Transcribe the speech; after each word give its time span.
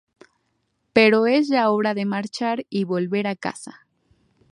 Pero 0.93 1.27
es 1.27 1.47
ya 1.47 1.69
hora 1.69 1.93
de 1.93 2.05
marchar 2.05 2.65
y 2.71 2.85
volver 2.85 3.27
a 3.27 3.35
casa. 3.35 3.85